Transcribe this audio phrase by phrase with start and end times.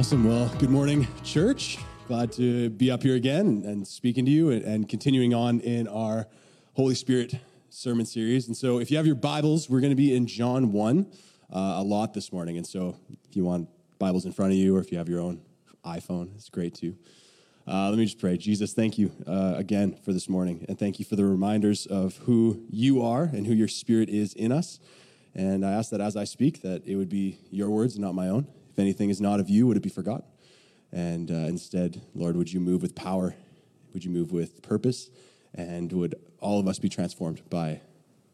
[0.00, 0.26] Awesome.
[0.26, 1.76] Well, good morning, church.
[2.08, 6.26] Glad to be up here again and speaking to you and, continuing on in our
[6.72, 7.34] Holy Spirit
[7.68, 8.46] sermon series.
[8.46, 11.06] And so, if you have your Bibles, we're going to be in John 1
[11.52, 12.56] uh, a lot this morning.
[12.56, 12.96] And so,
[13.28, 13.68] if you want
[13.98, 15.42] Bibles in front of you or if you have your own
[15.84, 16.96] iPhone, it's great too.
[17.68, 18.38] Uh, let me just pray.
[18.38, 20.64] Jesus, thank you uh, again for this morning.
[20.66, 24.32] And thank you for the reminders of who you are and who your Spirit is
[24.32, 24.80] in us.
[25.34, 28.28] And I ask that as I speak, that it would be your words not my
[28.28, 28.46] own.
[28.80, 30.24] Anything is not of you, would it be forgotten?
[30.92, 33.34] And uh, instead, Lord, would you move with power?
[33.92, 35.10] Would you move with purpose?
[35.54, 37.80] And would all of us be transformed by,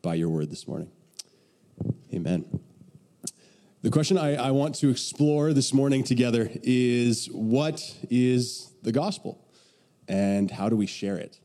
[0.03, 0.91] by your word this morning?
[2.15, 2.61] Amen.
[3.83, 9.45] The question I, I want to explore this morning together is what is the gospel?
[10.09, 11.39] And how do we share it?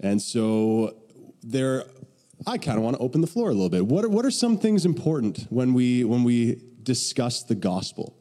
[0.00, 0.96] And so
[1.42, 1.84] there
[2.46, 3.86] I kind of want to open the floor a little bit.
[3.86, 8.15] What are, what are some things important when we when we discuss the gospel?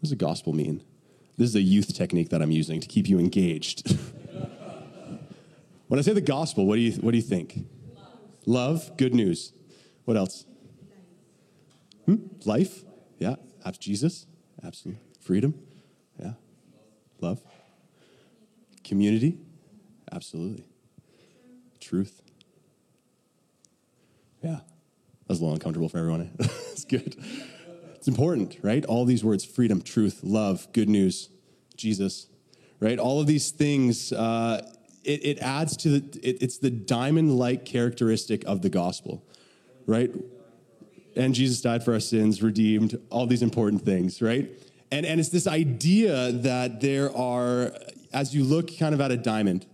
[0.00, 0.82] What does the gospel mean?
[1.36, 3.86] This is a youth technique that I'm using to keep you engaged.
[5.88, 7.66] when I say the gospel, what do you what do you think?
[8.46, 9.52] Love, Love good news.
[10.06, 10.46] What else?
[12.06, 12.16] Hmm?
[12.46, 12.82] Life,
[13.18, 13.34] yeah.
[13.78, 14.26] Jesus,
[14.64, 15.02] absolutely.
[15.20, 15.52] Freedom,
[16.18, 16.32] yeah.
[17.20, 17.42] Love,
[18.82, 19.36] community,
[20.10, 20.64] absolutely.
[21.78, 22.22] Truth,
[24.42, 24.60] yeah.
[24.60, 26.30] That was a little uncomfortable for everyone.
[26.38, 27.22] it's good.
[28.00, 28.82] It's important, right?
[28.86, 31.28] All these words freedom, truth, love, good news,
[31.76, 32.28] Jesus,
[32.80, 32.98] right?
[32.98, 34.66] All of these things, uh,
[35.04, 39.22] it, it, adds to the, it, it's the diamond like characteristic of the gospel,
[39.84, 40.10] right?
[41.14, 44.50] And Jesus died for our sins, redeemed, all these important things, right?
[44.90, 47.74] And, and it's this idea that there are,
[48.14, 49.66] as you look kind of at a diamond,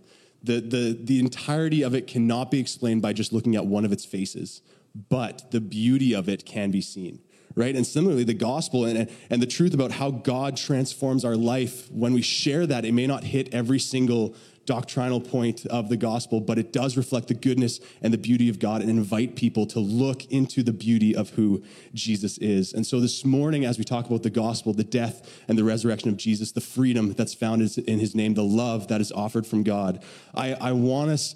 [0.43, 3.93] the, the, the entirety of it cannot be explained by just looking at one of
[3.93, 4.61] its faces,
[5.07, 7.21] but the beauty of it can be seen
[7.57, 7.75] right?
[7.75, 12.13] And similarly, the gospel and, and the truth about how God transforms our life, when
[12.13, 14.35] we share that, it may not hit every single
[14.67, 18.59] doctrinal point of the gospel, but it does reflect the goodness and the beauty of
[18.59, 21.63] God and invite people to look into the beauty of who
[21.93, 22.73] Jesus is.
[22.73, 26.09] And so this morning, as we talk about the gospel, the death and the resurrection
[26.09, 29.63] of Jesus, the freedom that's found in his name, the love that is offered from
[29.63, 30.03] God,
[30.35, 31.35] I, I want us,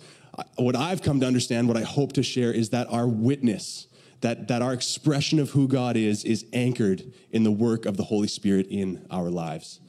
[0.57, 3.87] what I've come to understand, what I hope to share is that our witness,
[4.21, 8.03] that, that our expression of who God is is anchored in the work of the
[8.03, 9.79] Holy Spirit in our lives.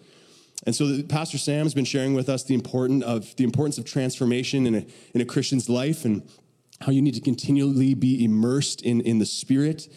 [0.64, 4.66] And so Pastor Sam's been sharing with us the, important of, the importance of transformation
[4.66, 6.22] in a, in a Christian's life and
[6.80, 9.88] how you need to continually be immersed in, in the Spirit.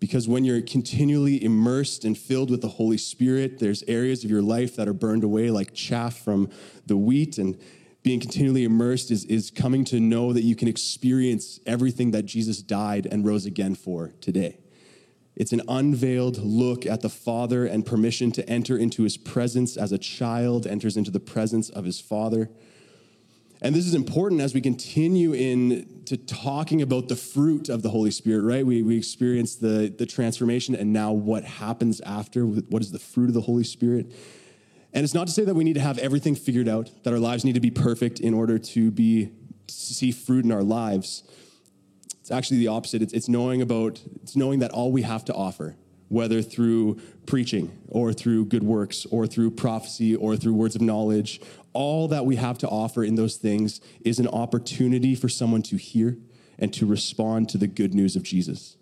[0.00, 4.42] Because when you're continually immersed and filled with the Holy Spirit, there's areas of your
[4.42, 6.50] life that are burned away like chaff from
[6.86, 7.38] the wheat.
[7.38, 7.58] And
[8.08, 12.62] being continually immersed is, is coming to know that you can experience everything that Jesus
[12.62, 14.56] died and rose again for today.
[15.36, 19.92] It's an unveiled look at the Father and permission to enter into his presence as
[19.92, 22.48] a child enters into the presence of his Father.
[23.60, 27.90] And this is important as we continue in to talking about the fruit of the
[27.90, 28.64] Holy Spirit, right?
[28.64, 32.46] We, we experience the, the transformation and now what happens after.
[32.46, 34.06] What is the fruit of the Holy Spirit?
[34.92, 37.18] And it's not to say that we need to have everything figured out, that our
[37.18, 39.30] lives need to be perfect in order to be
[39.66, 41.22] to see fruit in our lives.
[42.20, 43.02] It's actually the opposite.
[43.02, 45.76] It's, it's knowing about, it's knowing that all we have to offer,
[46.08, 51.40] whether through preaching or through good works or through prophecy or through words of knowledge,
[51.74, 55.76] all that we have to offer in those things is an opportunity for someone to
[55.76, 56.16] hear
[56.58, 58.76] and to respond to the good news of Jesus.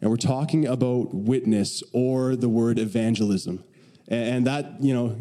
[0.00, 3.64] And we're talking about witness or the word evangelism.
[4.08, 5.16] And that, you know,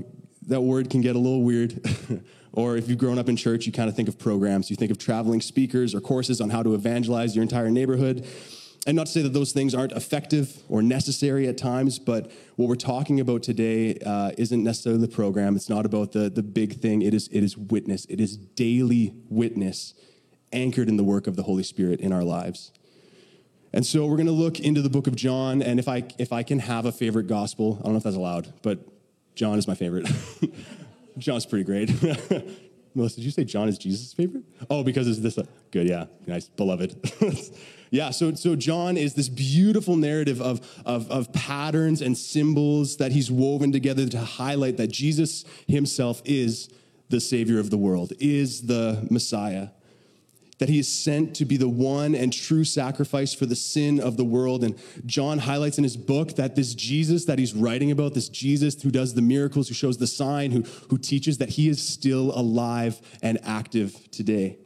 [0.47, 1.79] that word can get a little weird.
[2.53, 4.69] Or if you've grown up in church, you kind of think of programs.
[4.69, 8.27] You think of traveling speakers or courses on how to evangelize your entire neighborhood.
[8.85, 12.67] And not to say that those things aren't effective or necessary at times, but what
[12.67, 15.55] we're talking about today uh, isn't necessarily the program.
[15.55, 17.01] It's not about the, the big thing.
[17.01, 19.93] It is, it is witness, it is daily witness
[20.51, 22.71] anchored in the work of the Holy Spirit in our lives.
[23.73, 25.63] And so we're going to look into the book of John.
[25.63, 28.15] And if I, if I can have a favorite gospel, I don't know if that's
[28.15, 28.79] allowed, but
[29.35, 30.07] John is my favorite.
[31.17, 31.89] John's pretty great.
[32.95, 34.43] Melissa, did you say John is Jesus' favorite?
[34.69, 35.37] Oh, because it's this.
[35.37, 37.11] Uh, good, yeah, nice, beloved.
[37.89, 43.11] yeah, so so John is this beautiful narrative of, of of patterns and symbols that
[43.11, 46.69] he's woven together to highlight that Jesus himself is
[47.09, 49.69] the Savior of the world, is the Messiah
[50.59, 54.17] that he is sent to be the one and true sacrifice for the sin of
[54.17, 54.63] the world.
[54.63, 58.81] And John highlights in his book that this Jesus that he's writing about, this Jesus
[58.81, 62.37] who does the miracles, who shows the sign, who, who teaches that he is still
[62.37, 64.57] alive and active today.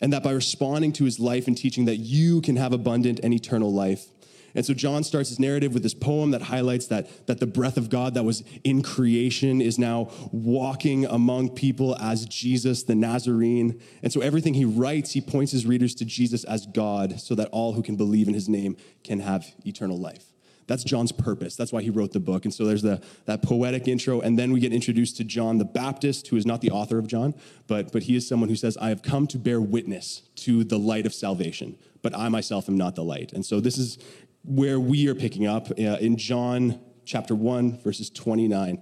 [0.00, 3.32] And that by responding to his life and teaching that you can have abundant and
[3.32, 4.06] eternal life.
[4.54, 7.76] And so John starts his narrative with this poem that highlights that, that the breath
[7.76, 13.80] of God that was in creation is now walking among people as Jesus, the Nazarene.
[14.02, 17.48] And so everything he writes, he points his readers to Jesus as God so that
[17.48, 20.26] all who can believe in his name can have eternal life.
[20.66, 21.56] That's John's purpose.
[21.56, 22.44] That's why he wrote the book.
[22.44, 24.20] And so there's the, that poetic intro.
[24.20, 27.06] And then we get introduced to John the Baptist, who is not the author of
[27.06, 27.34] John,
[27.66, 30.78] but, but he is someone who says, I have come to bear witness to the
[30.78, 33.32] light of salvation, but I myself am not the light.
[33.32, 33.98] And so this is
[34.44, 38.80] where we are picking up uh, in John chapter 1, verses 29.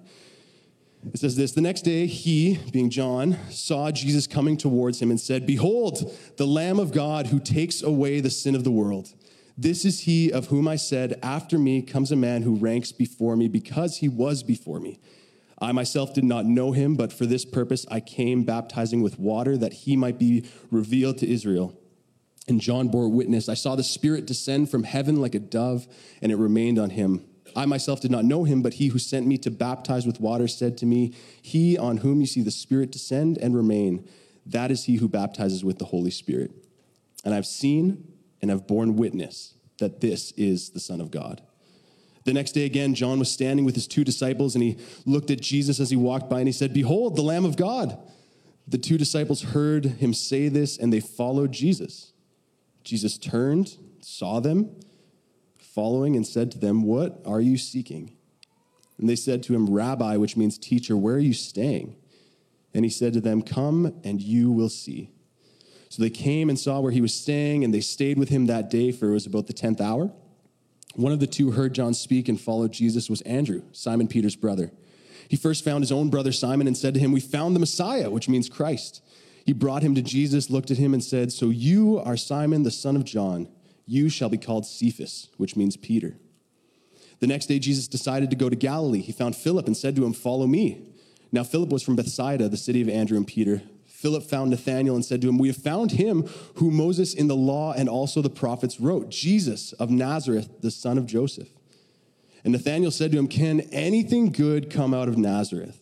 [1.12, 5.20] It says this The next day, he, being John, saw Jesus coming towards him and
[5.20, 9.14] said, Behold, the Lamb of God who takes away the sin of the world.
[9.56, 13.36] This is he of whom I said, After me comes a man who ranks before
[13.36, 14.98] me because he was before me.
[15.60, 19.56] I myself did not know him, but for this purpose I came baptizing with water
[19.56, 21.78] that he might be revealed to Israel.
[22.48, 25.86] And John bore witness I saw the Spirit descend from heaven like a dove,
[26.20, 27.24] and it remained on him.
[27.54, 30.48] I myself did not know him, but he who sent me to baptize with water
[30.48, 34.08] said to me, He on whom you see the Spirit descend and remain,
[34.46, 36.50] that is he who baptizes with the Holy Spirit.
[37.24, 41.42] And I've seen and have borne witness that this is the Son of God.
[42.24, 45.40] The next day again, John was standing with his two disciples, and he looked at
[45.40, 47.98] Jesus as he walked by, and he said, Behold, the Lamb of God.
[48.66, 52.11] The two disciples heard him say this, and they followed Jesus.
[52.84, 54.74] Jesus turned, saw them
[55.58, 58.16] following, and said to them, What are you seeking?
[58.98, 61.96] And they said to him, Rabbi, which means teacher, where are you staying?
[62.74, 65.10] And he said to them, Come and you will see.
[65.88, 68.70] So they came and saw where he was staying, and they stayed with him that
[68.70, 70.10] day, for it was about the tenth hour.
[70.94, 74.72] One of the two heard John speak and followed Jesus was Andrew, Simon Peter's brother.
[75.28, 78.10] He first found his own brother Simon and said to him, We found the Messiah,
[78.10, 79.02] which means Christ.
[79.44, 82.70] He brought him to Jesus, looked at him, and said, So you are Simon, the
[82.70, 83.48] son of John.
[83.86, 86.16] You shall be called Cephas, which means Peter.
[87.20, 89.00] The next day, Jesus decided to go to Galilee.
[89.00, 90.88] He found Philip and said to him, Follow me.
[91.30, 93.62] Now, Philip was from Bethsaida, the city of Andrew and Peter.
[93.86, 97.36] Philip found Nathanael and said to him, We have found him who Moses in the
[97.36, 101.48] law and also the prophets wrote, Jesus of Nazareth, the son of Joseph.
[102.42, 105.80] And Nathanael said to him, Can anything good come out of Nazareth?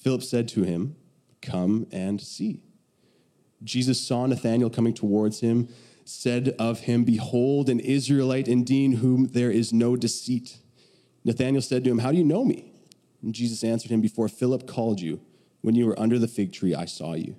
[0.00, 0.94] Philip said to him,
[1.42, 2.62] Come and see.
[3.62, 5.68] Jesus saw Nathanael coming towards him,
[6.04, 10.58] said of him, Behold, an Israelite indeed, whom there is no deceit.
[11.24, 12.72] Nathanael said to him, How do you know me?
[13.22, 15.20] And Jesus answered him, Before Philip called you,
[15.60, 17.36] when you were under the fig tree, I saw you.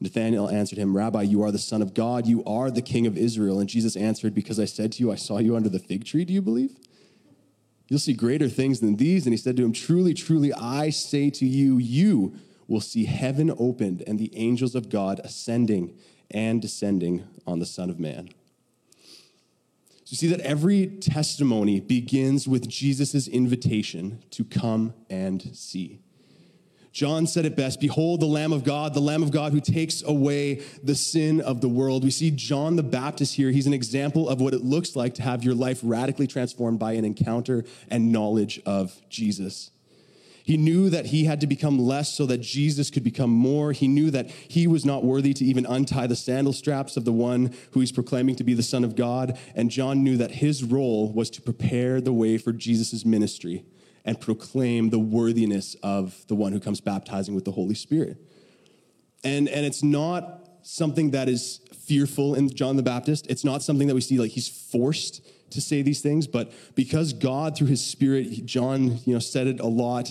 [0.00, 3.16] Nathanael answered him, Rabbi, you are the Son of God, you are the King of
[3.16, 3.60] Israel.
[3.60, 6.24] And Jesus answered, Because I said to you, I saw you under the fig tree,
[6.24, 6.76] do you believe?
[7.88, 9.26] You'll see greater things than these.
[9.26, 12.34] And he said to him, Truly, truly, I say to you, you
[12.72, 15.94] will see heaven opened and the angels of God ascending
[16.30, 18.30] and descending on the Son of Man.
[20.04, 26.00] So you see that every testimony begins with Jesus' invitation to come and see.
[26.92, 30.02] John said it best Behold, the Lamb of God, the Lamb of God who takes
[30.02, 32.04] away the sin of the world.
[32.04, 33.50] We see John the Baptist here.
[33.50, 36.92] He's an example of what it looks like to have your life radically transformed by
[36.92, 39.71] an encounter and knowledge of Jesus.
[40.44, 43.72] He knew that he had to become less so that Jesus could become more.
[43.72, 47.12] He knew that he was not worthy to even untie the sandal straps of the
[47.12, 49.38] one who he's proclaiming to be the Son of God.
[49.54, 53.64] And John knew that his role was to prepare the way for Jesus' ministry
[54.04, 58.16] and proclaim the worthiness of the one who comes baptizing with the Holy Spirit.
[59.22, 63.26] And, and it's not something that is fearful in John the Baptist.
[63.28, 67.12] It's not something that we see like he's forced to say these things, but because
[67.12, 70.10] God, through his spirit, John, you know, said it a lot,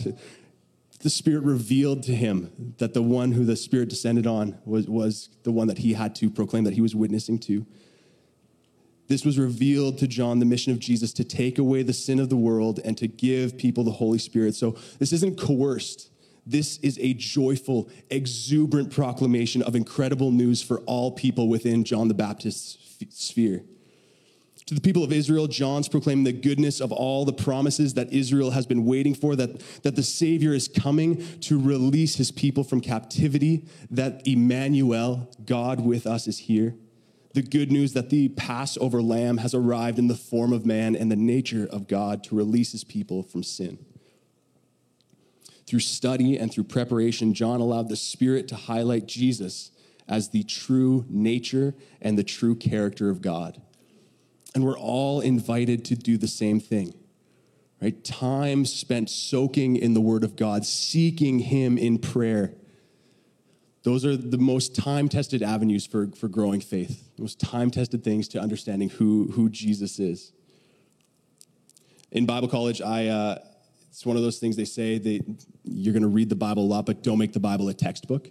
[1.01, 5.29] the spirit revealed to him that the one who the spirit descended on was, was
[5.43, 7.65] the one that he had to proclaim, that he was witnessing to.
[9.07, 12.29] This was revealed to John, the mission of Jesus to take away the sin of
[12.29, 14.55] the world and to give people the Holy Spirit.
[14.55, 16.09] So this isn't coerced.
[16.45, 22.13] This is a joyful, exuberant proclamation of incredible news for all people within John the
[22.13, 22.77] Baptist's
[23.09, 23.63] sphere.
[24.71, 28.51] To the people of Israel, John's proclaiming the goodness of all the promises that Israel
[28.51, 32.79] has been waiting for, that, that the Savior is coming to release his people from
[32.79, 36.73] captivity, that Emmanuel, God with us, is here.
[37.33, 41.11] The good news that the Passover lamb has arrived in the form of man and
[41.11, 43.77] the nature of God to release his people from sin.
[45.67, 49.71] Through study and through preparation, John allowed the Spirit to highlight Jesus
[50.07, 53.61] as the true nature and the true character of God.
[54.53, 56.93] And we're all invited to do the same thing.
[57.81, 58.03] Right?
[58.03, 62.53] Time spent soaking in the Word of God, seeking Him in prayer.
[63.83, 68.03] Those are the most time tested avenues for, for growing faith, the most time tested
[68.03, 70.31] things to understanding who, who Jesus is.
[72.11, 73.39] In Bible college, I, uh,
[73.89, 75.21] it's one of those things they say they,
[75.63, 78.29] you're going to read the Bible a lot, but don't make the Bible a textbook.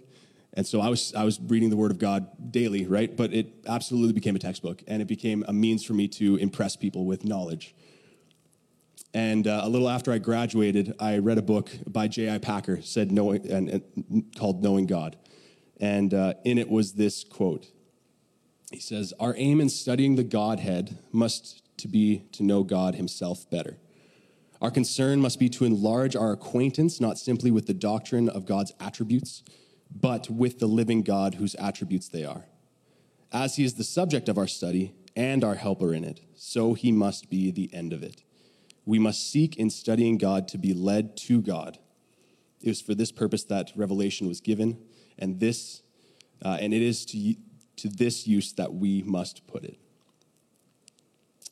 [0.53, 3.15] And so I was, I was reading the Word of God daily, right?
[3.15, 6.75] But it absolutely became a textbook, and it became a means for me to impress
[6.75, 7.73] people with knowledge.
[9.13, 12.37] And uh, a little after I graduated, I read a book by J.I.
[12.37, 15.17] Packer said knowing, and, and, called Knowing God.
[15.79, 17.67] And uh, in it was this quote.
[18.71, 23.49] He says, Our aim in studying the Godhead must to be to know God himself
[23.49, 23.77] better.
[24.61, 28.71] Our concern must be to enlarge our acquaintance not simply with the doctrine of God's
[28.79, 29.43] attributes,
[29.93, 32.45] but with the living God whose attributes they are.
[33.31, 36.91] As he is the subject of our study and our helper in it, so he
[36.91, 38.23] must be the end of it.
[38.85, 41.77] We must seek in studying God to be led to God.
[42.61, 44.79] It was for this purpose that revelation was given,
[45.17, 45.81] and this,
[46.43, 47.35] uh, and it is to,
[47.77, 49.77] to this use that we must put it.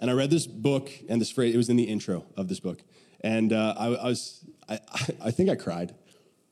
[0.01, 2.59] And I read this book and this phrase, it was in the intro of this
[2.59, 2.81] book.
[3.21, 4.79] And uh, I, I, was, I,
[5.21, 5.93] I think I cried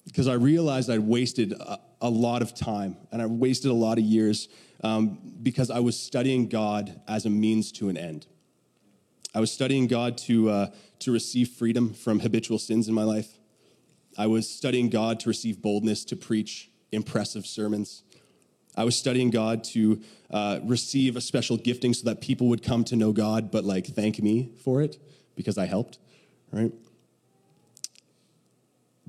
[0.08, 3.98] because I realized I'd wasted a, a, lot of time and I wasted a lot
[3.98, 4.48] of years
[4.84, 8.26] um, because I was studying God as a means to an end.
[9.36, 10.68] I was studying God to, uh,
[11.00, 13.38] to receive freedom from habitual sins in my life.
[14.18, 18.04] I was studying God to receive boldness to preach impressive sermons.
[18.76, 22.84] I was studying God to uh, receive a special gifting so that people would come
[22.86, 24.98] to know God, but like thank me for it
[25.36, 26.00] because I helped,
[26.52, 26.72] right?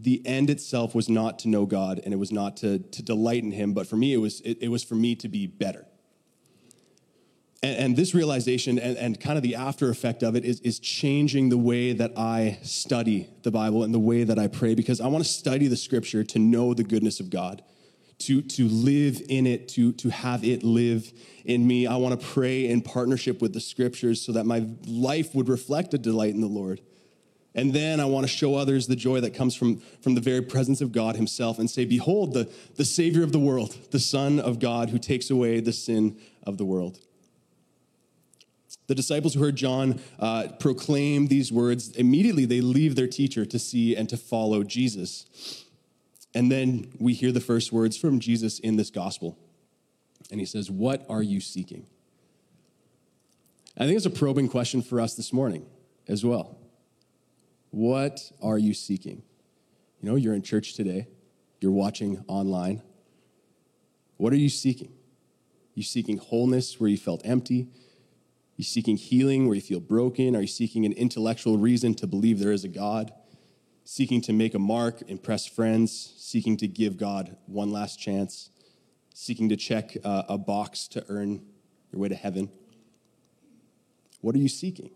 [0.00, 3.42] The end itself was not to know God and it was not to, to delight
[3.42, 5.86] in Him, but for me, it was, it, it was for me to be better.
[7.62, 10.78] And, and this realization and, and kind of the after effect of it is, is
[10.78, 15.00] changing the way that I study the Bible and the way that I pray because
[15.00, 17.62] I want to study the scripture to know the goodness of God
[18.18, 21.12] to, to live in it, to, to have it live
[21.44, 21.86] in me.
[21.86, 25.94] I want to pray in partnership with the scriptures so that my life would reflect
[25.94, 26.80] a delight in the Lord.
[27.54, 30.42] And then I want to show others the joy that comes from, from the very
[30.42, 34.38] presence of God Himself and say, Behold, the, the Savior of the world, the Son
[34.38, 37.00] of God who takes away the sin of the world.
[38.86, 43.58] The disciples who heard John uh, proclaim these words, immediately they leave their teacher to
[43.58, 45.64] see and to follow Jesus.
[46.34, 49.38] And then we hear the first words from Jesus in this gospel.
[50.30, 51.86] And he says, What are you seeking?
[53.76, 55.66] I think it's a probing question for us this morning
[56.08, 56.57] as well.
[57.70, 59.22] What are you seeking?
[60.00, 61.08] You know, you're in church today,
[61.60, 62.82] you're watching online.
[64.16, 64.92] What are you seeking?
[65.74, 67.68] You seeking wholeness where you felt empty?
[68.56, 70.34] You seeking healing where you feel broken?
[70.34, 73.12] Are you seeking an intellectual reason to believe there is a God?
[73.88, 78.50] seeking to make a mark, impress friends, seeking to give God one last chance,
[79.14, 81.40] seeking to check uh, a box to earn
[81.90, 82.50] your way to heaven.
[84.20, 84.90] What are you seeking?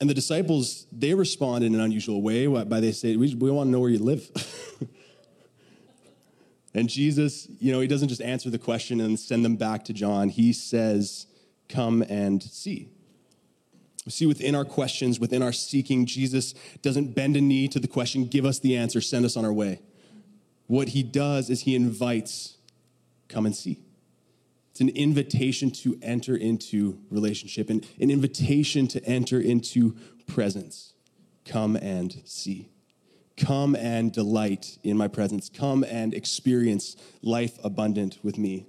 [0.00, 3.68] And the disciples, they respond in an unusual way by they say, We, we want
[3.68, 4.30] to know where you live.
[6.74, 9.92] and Jesus, you know, he doesn't just answer the question and send them back to
[9.92, 10.28] John.
[10.28, 11.26] He says,
[11.68, 12.90] Come and see.
[14.08, 18.26] See within our questions, within our seeking, Jesus doesn't bend a knee to the question,
[18.26, 19.80] give us the answer, send us on our way.
[20.66, 22.56] What he does is he invites,
[23.28, 23.80] come and see.
[24.78, 29.96] It's an invitation to enter into relationship, and an invitation to enter into
[30.28, 30.92] presence.
[31.44, 32.70] Come and see.
[33.36, 35.48] Come and delight in my presence.
[35.48, 38.66] Come and experience life abundant with me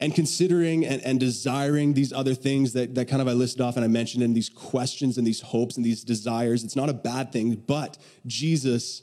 [0.00, 3.76] and considering and, and desiring these other things that, that kind of I listed off
[3.76, 6.94] and I mentioned in these questions and these hopes and these desires, it's not a
[6.94, 9.02] bad thing, but Jesus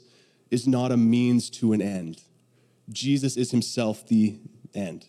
[0.50, 2.22] is not a means to an end.
[2.88, 4.40] Jesus is himself the
[4.74, 5.06] end.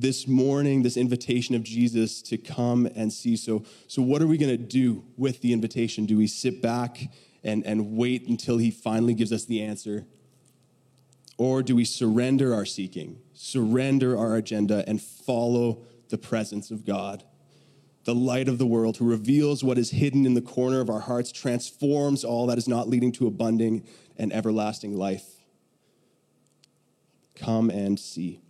[0.00, 3.36] This morning, this invitation of Jesus to come and see.
[3.36, 6.06] So, so what are we going to do with the invitation?
[6.06, 7.00] Do we sit back
[7.42, 10.06] and, and wait until he finally gives us the answer?
[11.36, 17.24] Or do we surrender our seeking, surrender our agenda, and follow the presence of God?
[18.04, 21.00] The light of the world, who reveals what is hidden in the corner of our
[21.00, 23.84] hearts, transforms all that is not leading to abundant
[24.16, 25.26] and everlasting life.
[27.34, 28.42] Come and see.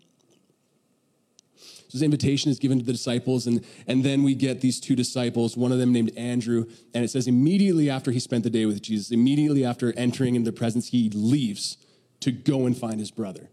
[1.88, 4.94] So this invitation is given to the disciples, and, and then we get these two
[4.94, 8.66] disciples, one of them named Andrew, and it says immediately after he spent the day
[8.66, 11.78] with Jesus, immediately after entering into the presence, he leaves
[12.20, 13.48] to go and find his brother.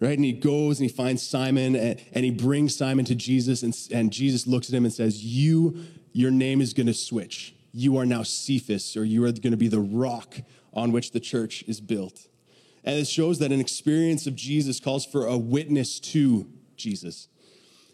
[0.00, 0.16] Right?
[0.16, 3.76] And he goes and he finds Simon and, and he brings Simon to Jesus, and,
[3.92, 7.54] and Jesus looks at him and says, You, your name is to switch.
[7.72, 10.38] You are now Cephas, or you are to be the rock
[10.72, 12.26] on which the church is built.
[12.82, 17.28] And it shows that an experience of Jesus calls for a witness to Jesus.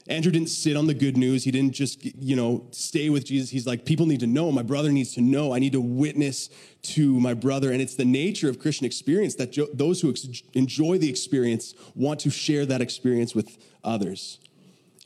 [0.06, 1.44] Andrew didn't sit on the good news.
[1.44, 3.48] He didn't just, you know, stay with Jesus.
[3.48, 4.52] He's like, people need to know.
[4.52, 5.54] My brother needs to know.
[5.54, 6.50] I need to witness
[6.82, 7.72] to my brother.
[7.72, 11.74] And it's the nature of Christian experience that jo- those who ex- enjoy the experience
[11.94, 14.40] want to share that experience with others.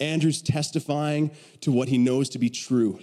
[0.01, 2.99] Andrew's testifying to what he knows to be true.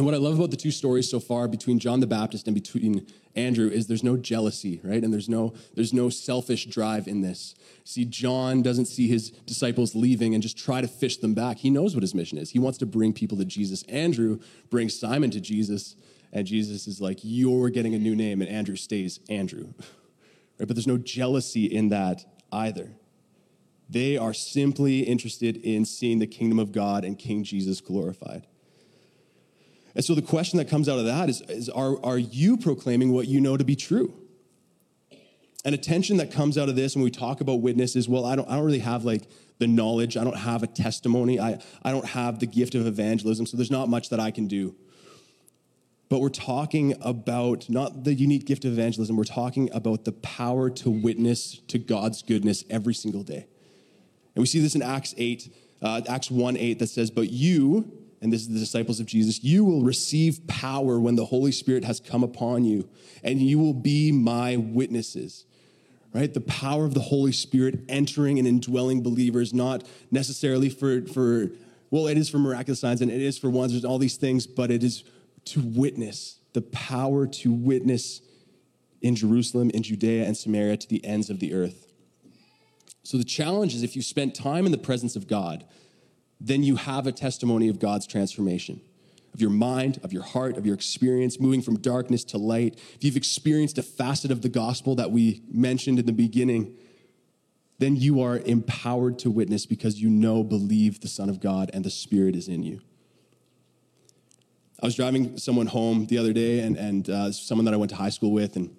[0.00, 2.54] And what I love about the two stories so far between John the Baptist and
[2.54, 5.04] between Andrew is there's no jealousy, right?
[5.04, 7.54] And there's no there's no selfish drive in this.
[7.84, 11.58] See, John doesn't see his disciples leaving and just try to fish them back.
[11.58, 12.48] He knows what his mission is.
[12.48, 13.82] He wants to bring people to Jesus.
[13.90, 14.38] Andrew
[14.70, 15.96] brings Simon to Jesus,
[16.32, 19.74] and Jesus is like, "You're getting a new name," and Andrew stays Andrew.
[20.58, 20.66] Right?
[20.66, 22.92] But there's no jealousy in that either.
[23.88, 28.46] They are simply interested in seeing the kingdom of God and King Jesus glorified.
[29.94, 33.12] And so the question that comes out of that is, is are, are you proclaiming
[33.12, 34.14] what you know to be true?
[35.64, 38.24] And a tension that comes out of this when we talk about witness is, well,
[38.24, 39.28] I don't, I don't really have like
[39.58, 40.16] the knowledge.
[40.16, 41.38] I don't have a testimony.
[41.38, 43.46] I, I don't have the gift of evangelism.
[43.46, 44.74] So there's not much that I can do.
[46.08, 49.16] But we're talking about not the unique gift of evangelism.
[49.16, 53.46] We're talking about the power to witness to God's goodness every single day.
[54.34, 57.99] And we see this in Acts 8, uh, Acts 1 8 that says, But you,
[58.20, 61.84] and this is the disciples of Jesus, you will receive power when the Holy Spirit
[61.84, 62.88] has come upon you,
[63.24, 65.46] and you will be my witnesses.
[66.12, 66.32] Right?
[66.32, 71.50] The power of the Holy Spirit entering and indwelling believers, not necessarily for, for
[71.90, 74.46] well, it is for miraculous signs and it is for wonders and all these things,
[74.46, 75.04] but it is
[75.46, 78.22] to witness, the power to witness
[79.00, 81.86] in Jerusalem, in Judea, and Samaria to the ends of the earth.
[83.02, 85.64] So the challenge is if you spent time in the presence of God,
[86.40, 88.80] then you have a testimony of God's transformation
[89.32, 92.78] of your mind, of your heart, of your experience, moving from darkness to light.
[92.94, 96.74] If you've experienced a facet of the gospel that we mentioned in the beginning,
[97.78, 101.84] then you are empowered to witness because you know, believe the Son of God and
[101.84, 102.80] the Spirit is in you.
[104.82, 107.90] I was driving someone home the other day, and, and uh, someone that I went
[107.90, 108.74] to high school with, and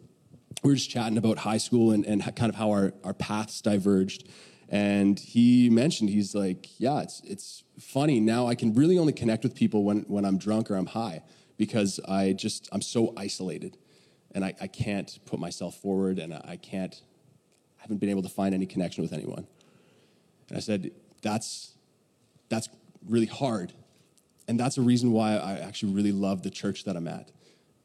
[0.64, 3.62] we were just chatting about high school and, and kind of how our, our paths
[3.62, 4.28] diverged.
[4.72, 8.22] And he mentioned, he's like, yeah, it's, it's funny.
[8.22, 11.24] Now I can really only connect with people when, when I'm drunk or I'm high
[11.58, 13.78] because I just, I'm so isolated
[14.34, 17.02] and I, I can't put myself forward and I can't,
[17.80, 19.46] I haven't been able to find any connection with anyone.
[20.48, 21.74] And I said, that's,
[22.48, 22.70] that's
[23.06, 23.74] really hard.
[24.48, 27.32] And that's a reason why I actually really love the church that I'm at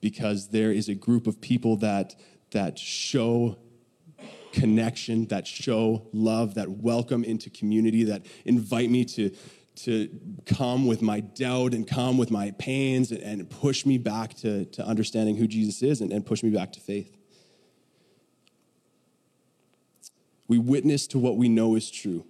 [0.00, 2.14] because there is a group of people that,
[2.52, 3.56] that show
[4.56, 9.30] connection, that show love, that welcome into community, that invite me to,
[9.76, 10.08] to
[10.46, 14.64] come with my doubt and come with my pains and, and push me back to,
[14.64, 17.14] to understanding who Jesus is and, and push me back to faith.
[20.48, 22.24] We witness to what we know is true,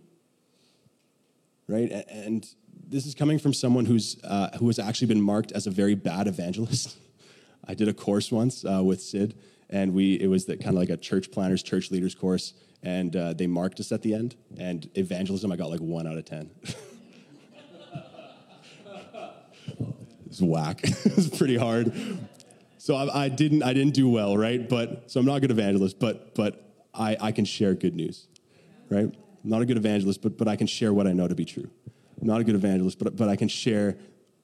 [1.69, 1.91] right?
[2.09, 2.45] And
[2.89, 5.95] this is coming from someone who's, uh, who has actually been marked as a very
[5.95, 6.97] bad evangelist.
[7.69, 9.35] I did a course once uh, with Sid
[9.71, 13.15] and we it was the kind of like a church planners, church leaders course, and
[13.17, 14.37] uh, they marked us at the end.
[14.59, 16.51] And evangelism, I got like one out of ten.
[20.27, 20.81] it's whack.
[20.85, 21.93] it was pretty hard.
[22.79, 24.69] So I, I, didn't I didn't do well, right?
[24.69, 26.63] But so I'm not a good evangelist, but but
[26.95, 28.29] I, I can share good news,
[28.89, 29.05] right?
[29.07, 31.45] I'm not a good evangelist, but but I can share what I know to be
[31.45, 31.69] true.
[32.21, 33.97] I'm not a good evangelist, but but I can share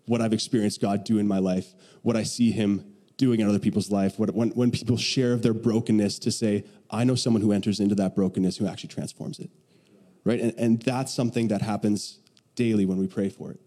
[0.06, 3.58] what I've experienced God do in my life, what I see Him doing in other
[3.58, 7.52] people's life, when, when people share of their brokenness, to say, I know someone who
[7.52, 9.50] enters into that brokenness who actually transforms it.
[10.24, 10.40] Right?
[10.40, 12.18] And, and that's something that happens
[12.54, 13.60] daily when we pray for it.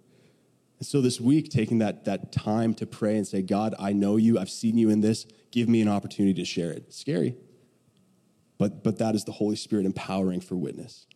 [0.80, 4.18] And so this week, taking that, that time to pray and say, God, I know
[4.18, 6.94] you, I've seen you in this, give me an opportunity to share it.
[6.94, 7.36] Scary.
[8.58, 11.08] But, but that is the Holy Spirit empowering for witness.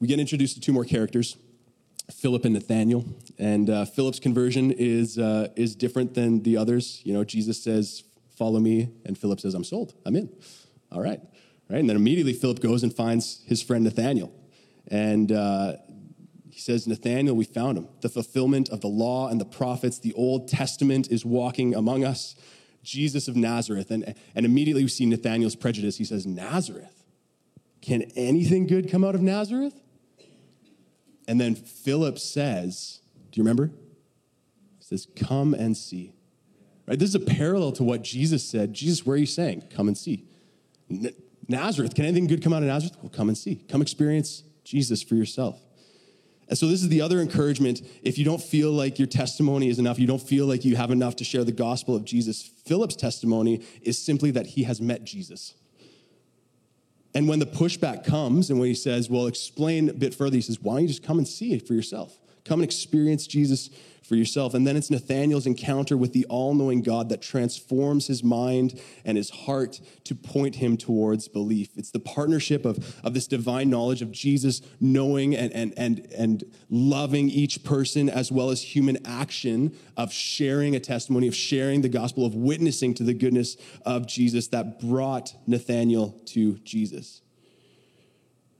[0.00, 1.36] We get introduced to two more characters.
[2.10, 3.04] Philip and Nathaniel.
[3.38, 7.00] And uh, Philip's conversion is, uh, is different than the others.
[7.04, 8.04] You know, Jesus says,
[8.36, 8.88] Follow me.
[9.04, 9.94] And Philip says, I'm sold.
[10.04, 10.28] I'm in.
[10.90, 11.20] All right.
[11.68, 11.78] Right.
[11.78, 14.32] And then immediately Philip goes and finds his friend Nathaniel.
[14.88, 15.76] And uh,
[16.50, 17.88] he says, Nathaniel, we found him.
[18.00, 22.34] The fulfillment of the law and the prophets, the Old Testament is walking among us.
[22.82, 23.90] Jesus of Nazareth.
[23.90, 25.98] And, and immediately we see Nathaniel's prejudice.
[25.98, 27.04] He says, Nazareth?
[27.80, 29.81] Can anything good come out of Nazareth?
[31.32, 33.68] And then Philip says, Do you remember?
[34.78, 36.12] He says, Come and see.
[36.86, 36.98] Right?
[36.98, 38.74] This is a parallel to what Jesus said.
[38.74, 39.64] Jesus, where are you saying?
[39.74, 40.26] Come and see.
[40.90, 41.14] N-
[41.48, 42.98] Nazareth, can anything good come out of Nazareth?
[43.00, 43.64] Well, come and see.
[43.66, 45.58] Come experience Jesus for yourself.
[46.50, 47.80] And so, this is the other encouragement.
[48.02, 50.90] If you don't feel like your testimony is enough, you don't feel like you have
[50.90, 55.02] enough to share the gospel of Jesus, Philip's testimony is simply that he has met
[55.04, 55.54] Jesus.
[57.14, 60.42] And when the pushback comes and when he says, Well, explain a bit further, he
[60.42, 62.18] says, Why don't you just come and see it for yourself?
[62.44, 63.70] Come and experience Jesus
[64.12, 64.52] for yourself.
[64.52, 69.16] And then it's Nathanael's encounter with the all knowing God that transforms his mind and
[69.16, 71.70] his heart to point him towards belief.
[71.76, 76.44] It's the partnership of, of this divine knowledge of Jesus knowing and, and, and, and
[76.68, 81.88] loving each person, as well as human action of sharing a testimony, of sharing the
[81.88, 87.22] gospel, of witnessing to the goodness of Jesus that brought Nathanael to Jesus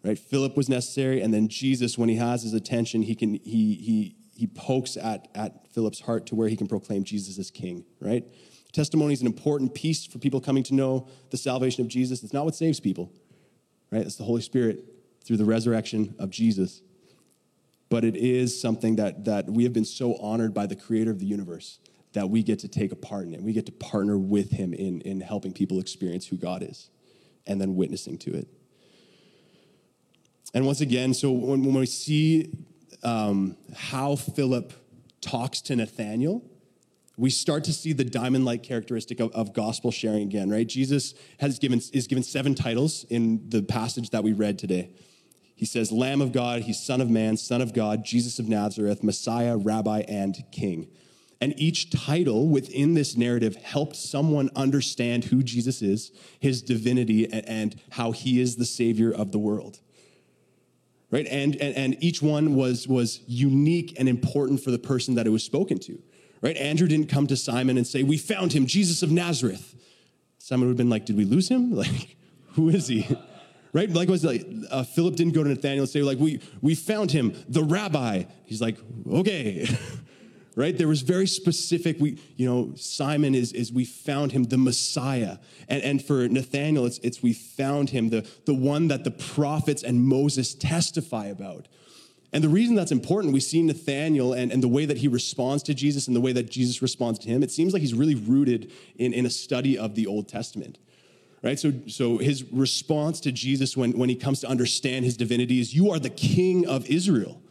[0.02, 3.74] right philip was necessary and then jesus when he has his attention he can he
[3.74, 7.84] he he pokes at, at Philip's heart to where he can proclaim Jesus as king,
[8.00, 8.24] right?
[8.72, 12.22] Testimony is an important piece for people coming to know the salvation of Jesus.
[12.22, 13.12] It's not what saves people,
[13.90, 14.02] right?
[14.02, 14.84] It's the Holy Spirit
[15.24, 16.82] through the resurrection of Jesus.
[17.90, 21.18] But it is something that, that we have been so honored by the creator of
[21.18, 21.78] the universe
[22.14, 23.42] that we get to take a part in it.
[23.42, 26.90] We get to partner with him in, in helping people experience who God is
[27.46, 28.48] and then witnessing to it.
[30.54, 32.52] And once again, so when, when we see
[33.02, 34.72] um, how Philip
[35.20, 36.42] talks to Nathanael,
[37.16, 40.66] we start to see the diamond-like characteristic of, of, gospel sharing again, right?
[40.66, 44.90] Jesus has given is given seven titles in the passage that we read today.
[45.54, 49.04] He says, Lamb of God, he's Son of Man, Son of God, Jesus of Nazareth,
[49.04, 50.88] Messiah, Rabbi, and King.
[51.40, 57.80] And each title within this narrative helped someone understand who Jesus is, his divinity, and
[57.90, 59.80] how he is the Savior of the world
[61.12, 61.26] right?
[61.30, 65.30] And, and, and each one was, was unique and important for the person that it
[65.30, 66.02] was spoken to,
[66.40, 66.56] right?
[66.56, 69.76] Andrew didn't come to Simon and say, We found him, Jesus of Nazareth.
[70.38, 71.70] Simon would have been like, Did we lose him?
[71.76, 72.16] Like,
[72.54, 73.06] who is he?
[73.72, 73.88] right?
[73.88, 77.34] Likewise, like uh, Philip didn't go to Nathaniel and say, like, we we found him,
[77.48, 78.24] the rabbi.
[78.44, 78.76] He's like,
[79.10, 79.66] okay,
[80.54, 80.76] right?
[80.76, 85.38] There was very specific, we, you know, Simon is, is we found him the Messiah.
[85.68, 89.82] And, and for Nathanael, it's, it's we found him, the, the one that the prophets
[89.82, 91.68] and Moses testify about.
[92.34, 95.62] And the reason that's important, we see Nathanael and, and the way that he responds
[95.64, 98.14] to Jesus and the way that Jesus responds to him, it seems like he's really
[98.14, 100.78] rooted in, in a study of the Old Testament.
[101.42, 101.58] Right?
[101.58, 105.74] So, so his response to Jesus when, when he comes to understand his divinity is,
[105.74, 107.41] You are the king of Israel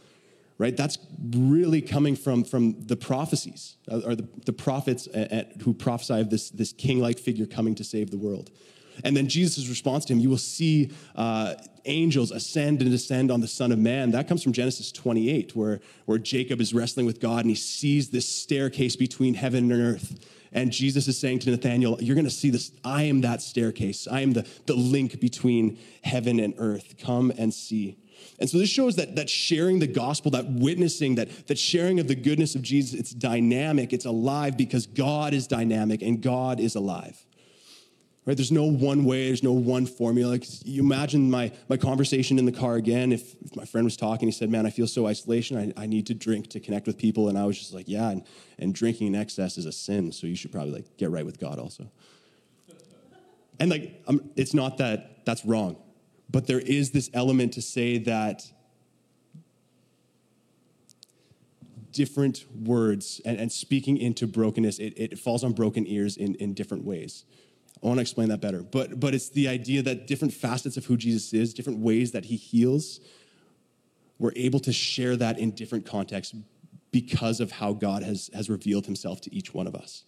[0.62, 0.78] right?
[0.78, 1.00] That's
[1.34, 6.22] really coming from, from the prophecies, uh, or the, the prophets at, at, who prophesy
[6.22, 8.52] of this, this king like figure coming to save the world.
[9.04, 13.42] And then Jesus' response to him, you will see uh, angels ascend and descend on
[13.42, 14.12] the Son of Man.
[14.12, 18.12] That comes from Genesis 28, where, where Jacob is wrestling with God and he sees
[18.12, 20.24] this staircase between heaven and earth.
[20.52, 22.72] And Jesus is saying to Nathanael, You're going to see this.
[22.86, 24.08] I am that staircase.
[24.08, 26.98] I am the, the link between heaven and earth.
[27.00, 27.98] Come and see.
[28.40, 32.08] And so this shows that, that sharing the gospel, that witnessing, that, that sharing of
[32.08, 36.76] the goodness of Jesus, it's dynamic, it's alive because God is dynamic and God is
[36.76, 37.24] alive.
[38.26, 38.38] Right?
[38.38, 40.40] There's no one way, there's no one formula.
[40.64, 43.12] You imagine my, my conversation in the car again.
[43.12, 45.74] If, if my friend was talking, he said, Man, I feel so isolation.
[45.76, 47.30] I, I need to drink to connect with people.
[47.30, 48.24] And I was just like, Yeah, and,
[48.60, 50.12] and drinking in excess is a sin.
[50.12, 51.92] So you should probably like get right with God also.
[53.60, 55.78] And like, I'm, it's not that that's wrong.
[56.32, 58.44] But there is this element to say that
[61.92, 66.54] different words and, and speaking into brokenness, it, it falls on broken ears in, in
[66.54, 67.26] different ways.
[67.84, 68.62] I want to explain that better.
[68.62, 72.26] But, but it's the idea that different facets of who Jesus is, different ways that
[72.26, 73.02] he heals,
[74.20, 76.36] we're able to share that in different contexts
[76.92, 80.04] because of how God has, has revealed himself to each one of us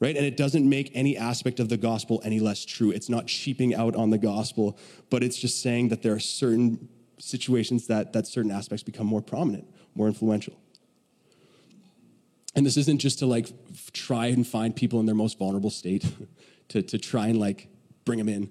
[0.00, 0.16] right?
[0.16, 2.90] And it doesn't make any aspect of the gospel any less true.
[2.90, 4.78] It's not cheaping out on the gospel,
[5.10, 9.22] but it's just saying that there are certain situations that, that certain aspects become more
[9.22, 10.54] prominent, more influential.
[12.54, 13.48] And this isn't just to like
[13.92, 16.04] try and find people in their most vulnerable state,
[16.68, 17.68] to, to try and like
[18.04, 18.50] bring them in.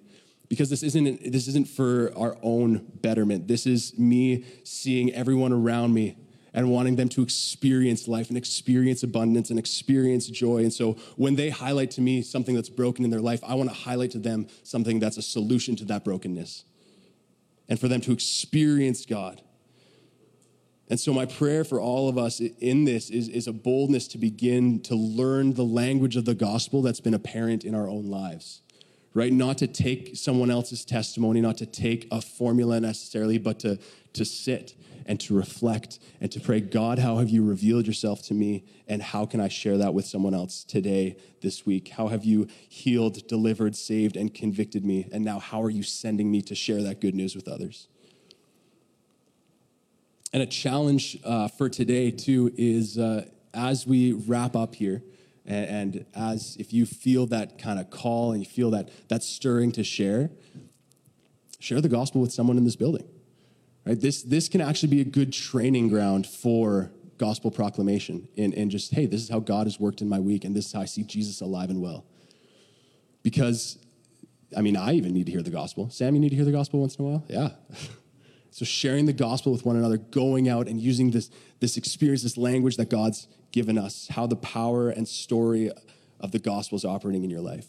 [0.49, 3.47] Because this isn't, this isn't for our own betterment.
[3.47, 6.15] This is me seeing everyone around me
[6.53, 10.59] and wanting them to experience life and experience abundance and experience joy.
[10.59, 13.69] And so when they highlight to me something that's broken in their life, I want
[13.69, 16.65] to highlight to them something that's a solution to that brokenness
[17.67, 19.41] and for them to experience God.
[20.89, 24.17] And so, my prayer for all of us in this is, is a boldness to
[24.17, 28.61] begin to learn the language of the gospel that's been apparent in our own lives,
[29.13, 29.31] right?
[29.31, 33.79] Not to take someone else's testimony, not to take a formula necessarily, but to,
[34.11, 38.33] to sit and to reflect and to pray, God, how have you revealed yourself to
[38.33, 38.63] me?
[38.87, 41.89] And how can I share that with someone else today, this week?
[41.89, 45.07] How have you healed, delivered, saved, and convicted me?
[45.11, 47.87] And now, how are you sending me to share that good news with others?
[50.31, 55.03] And a challenge uh, for today, too, is uh, as we wrap up here,
[55.45, 59.23] and, and as if you feel that kind of call and you feel that, that
[59.23, 60.31] stirring to share,
[61.59, 63.07] share the gospel with someone in this building.
[63.85, 63.99] Right?
[63.99, 68.93] This, this can actually be a good training ground for gospel proclamation and, and just,
[68.93, 70.85] hey, this is how God has worked in my week, and this is how I
[70.85, 72.05] see Jesus alive and well.
[73.21, 73.77] Because,
[74.55, 75.89] I mean, I even need to hear the gospel.
[75.89, 77.25] Sam, you need to hear the gospel once in a while?
[77.27, 77.49] Yeah.
[78.53, 82.37] So sharing the gospel with one another, going out and using this, this experience, this
[82.37, 85.71] language that God's given us, how the power and story
[86.19, 87.65] of the gospel is operating in your life.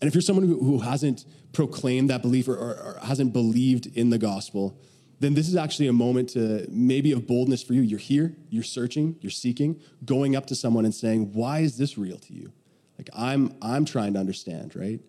[0.00, 3.86] And if you're someone who, who hasn't proclaimed that belief or, or, or hasn't believed
[3.86, 4.76] in the gospel,
[5.20, 7.82] then this is actually a moment to maybe of boldness for you.
[7.82, 11.98] You're here, you're searching, you're seeking, going up to someone and saying, Why is this
[11.98, 12.52] real to you?
[12.98, 15.00] Like I'm I'm trying to understand, right?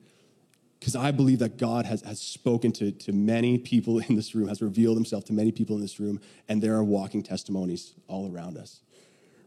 [0.79, 4.47] because I believe that God has, has spoken to, to many people in this room,
[4.47, 8.31] has revealed himself to many people in this room, and there are walking testimonies all
[8.31, 8.81] around us.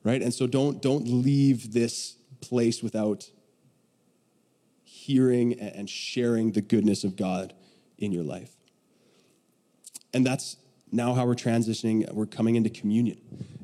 [0.04, 0.20] Right?
[0.20, 3.30] And so don't, don't leave this place without
[4.82, 7.54] hearing and sharing the goodness of God
[7.98, 8.56] in your life.
[10.14, 10.56] And that's
[10.90, 12.10] now how we're transitioning.
[12.12, 13.20] We're coming into communion.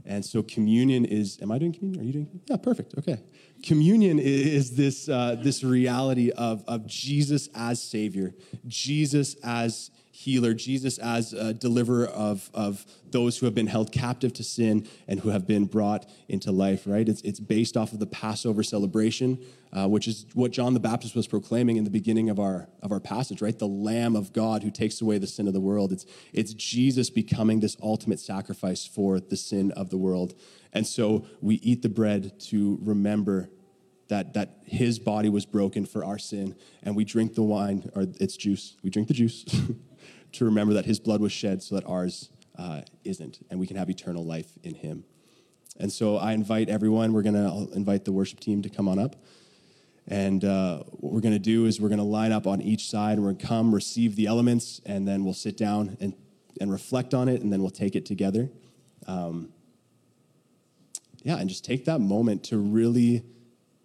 [0.06, 2.00] And so communion is, am I doing communion?
[2.00, 2.40] Are you doing?
[2.46, 2.94] Yeah, perfect.
[2.98, 3.20] Okay.
[3.62, 8.34] Communion is this, uh, this reality of, of Jesus as Savior,
[8.66, 14.32] Jesus as healer, Jesus as a deliverer of, of those who have been held captive
[14.32, 17.08] to sin and who have been brought into life, right?
[17.08, 19.38] It's, it's based off of the Passover celebration,
[19.72, 22.90] uh, which is what John the Baptist was proclaiming in the beginning of our, of
[22.90, 23.56] our passage, right?
[23.56, 25.92] The Lamb of God who takes away the sin of the world.
[25.92, 30.34] It's, it's Jesus becoming this ultimate sacrifice for the sin of the world.
[30.72, 33.50] And so we eat the bread to remember
[34.08, 38.02] that, that his body was broken for our sin, and we drink the wine, or
[38.18, 38.76] its juice.
[38.82, 39.44] We drink the juice
[40.32, 43.76] to remember that his blood was shed so that ours uh, isn't, and we can
[43.76, 45.04] have eternal life in him.
[45.80, 48.98] And so I invite everyone, we're going to invite the worship team to come on
[48.98, 49.16] up.
[50.08, 52.88] And uh, what we're going to do is we're going to line up on each
[52.88, 56.14] side, and we're going to come receive the elements, and then we'll sit down and,
[56.60, 58.50] and reflect on it, and then we'll take it together.
[59.06, 59.50] Um,
[61.22, 63.22] yeah, and just take that moment to really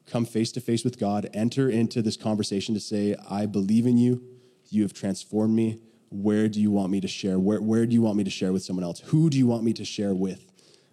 [0.08, 3.98] come face to face with God, enter into this conversation to say, I believe in
[3.98, 4.24] you,
[4.70, 5.80] you have transformed me,
[6.14, 7.40] where do you want me to share?
[7.40, 9.00] Where, where do you want me to share with someone else?
[9.08, 10.46] Who do you want me to share with?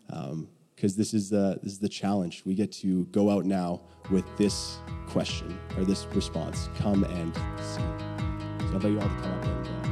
[0.07, 0.49] Because um,
[0.97, 2.43] this, is the, this is the challenge.
[2.47, 7.83] We get to go out now with this question or this response come and see.
[8.61, 9.87] So I invite you all to come up and.
[9.87, 9.90] Uh,